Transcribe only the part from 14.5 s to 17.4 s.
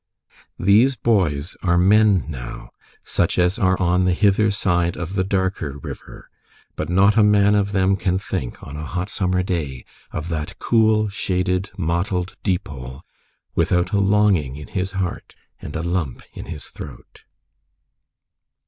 in his heart and a lump in his throat.